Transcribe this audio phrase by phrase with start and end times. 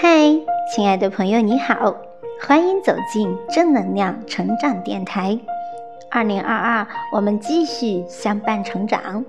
[0.00, 0.32] 嗨，
[0.72, 1.92] 亲爱的朋友，你好，
[2.40, 5.36] 欢迎走进正能量成长电台。
[6.08, 9.24] 二零二二，我们继续相伴成长。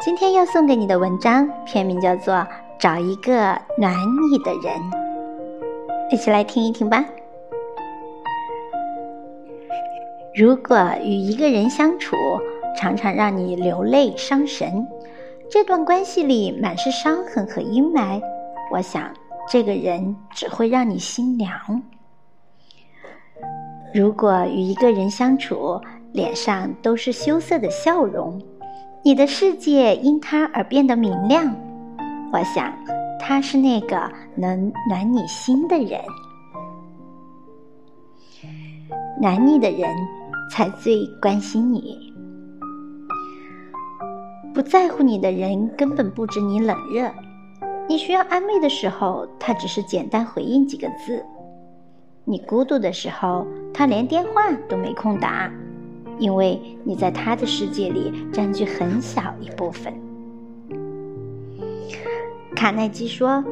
[0.00, 2.34] 今天要送给你的文章，片名叫做
[2.78, 3.92] 《找一个暖
[4.30, 4.80] 你的人》，
[6.12, 7.04] 一起来听一听吧。
[10.36, 12.14] 如果与一个人相处，
[12.76, 14.86] 常常让你流泪伤神，
[15.50, 18.22] 这段关系里满是伤痕和阴霾，
[18.70, 19.12] 我想。
[19.50, 21.82] 这个人只会让你心凉。
[23.94, 25.80] 如果与一个人相处，
[26.12, 28.40] 脸上都是羞涩的笑容，
[29.02, 31.54] 你的世界因他而变得明亮，
[32.30, 32.72] 我想
[33.18, 36.00] 他是那个能暖你心的人。
[39.20, 39.88] 暖你的人
[40.50, 42.12] 才最关心你，
[44.52, 47.10] 不在乎你的人根本不知你冷热。
[47.88, 51.22] 你需要安慰的时候，他只是简单回应几个字；
[52.26, 55.50] 你孤独的时候，他连电话都没空打，
[56.18, 59.90] 因为你在他的世界里占据很小一部分。
[62.54, 63.42] 卡耐基说：“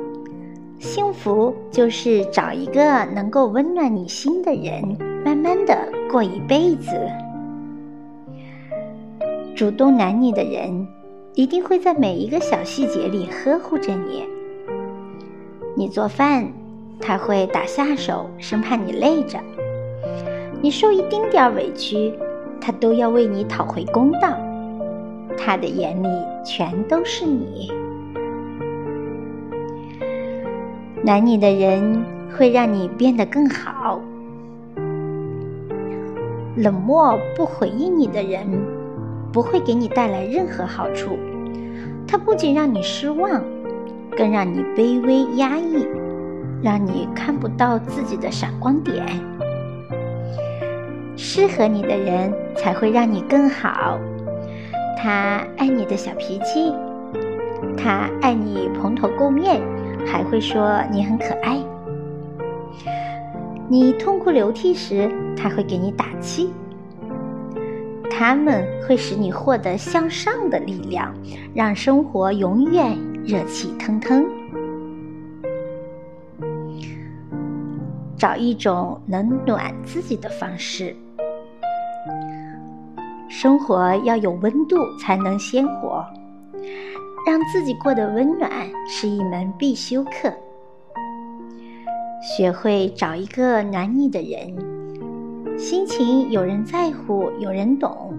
[0.78, 6.90] 幸福就是找一个能够温暖你心的人，慢慢的过一辈子。
[9.54, 10.86] 主动暖你的人。”
[11.36, 14.24] 一定会在每一个小细节里呵护着你。
[15.78, 16.48] 你做饭，
[16.98, 19.38] 他会打下手，生怕你累着；
[20.62, 22.14] 你受一丁点委屈，
[22.58, 24.38] 他都要为你讨回公道。
[25.36, 26.08] 他的眼里
[26.42, 27.70] 全都是你。
[31.04, 32.02] 暖你的人
[32.34, 34.00] 会让你变得更好。
[36.56, 38.46] 冷漠不回应你的人。
[39.32, 41.18] 不会给你带来任何好处，
[42.08, 43.44] 他不仅让你失望，
[44.16, 45.86] 更让你卑微压抑，
[46.62, 49.04] 让你看不到自己的闪光点。
[51.16, 53.98] 适合你的人才会让你更好。
[54.96, 56.72] 他爱你的小脾气，
[57.76, 59.60] 他爱你蓬头垢面，
[60.06, 61.58] 还会说你很可爱。
[63.68, 66.50] 你痛哭流涕时，他会给你打气。
[68.10, 71.12] 他们会使你获得向上的力量，
[71.54, 74.24] 让生活永远热气腾腾。
[78.16, 80.94] 找一种能暖自己的方式。
[83.28, 86.06] 生活要有温度才能鲜活，
[87.26, 88.48] 让自己过得温暖
[88.88, 90.32] 是一门必修课。
[92.22, 95.58] 学会找一个暖你的人。
[95.58, 98.14] 心情有人在乎，有人懂。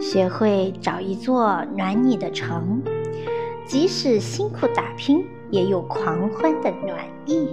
[0.00, 2.82] 学会找一座暖你的城，
[3.66, 7.48] 即使辛苦打拼，也有狂欢的暖意。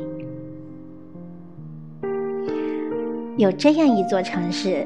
[3.38, 4.85] 有这样一座城市，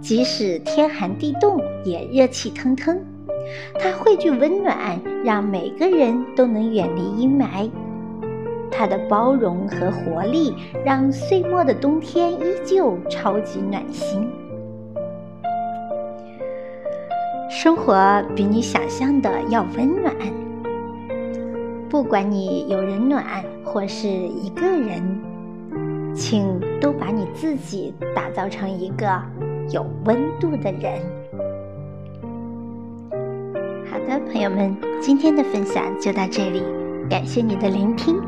[0.00, 2.98] 即使天寒地冻，也热气腾腾。
[3.78, 7.70] 它汇聚温暖，让每个人都能远离阴霾。
[8.70, 10.54] 它的包容和活力，
[10.84, 14.26] 让岁末的冬天依旧超级暖心。
[17.50, 20.12] 生活比你想象的要温暖。
[21.94, 23.24] 不管你有人暖
[23.62, 25.00] 或是一个人，
[26.12, 29.06] 请都把你自己打造成一个
[29.70, 31.00] 有温度的人。
[33.88, 36.64] 好的，朋友们，今天的分享就到这里。
[37.08, 38.20] 感谢你的聆听，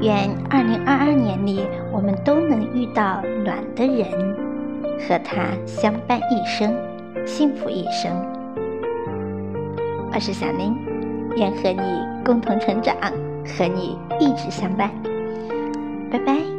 [0.00, 1.60] 愿二零二二年里
[1.92, 4.34] 我们都能遇到暖的人，
[5.06, 6.74] 和他相伴一生，
[7.26, 8.10] 幸福一生。
[10.10, 10.74] 我是小林，
[11.36, 12.96] 愿和你共同成长，
[13.46, 14.90] 和你一直相伴。
[16.10, 16.53] 拜拜。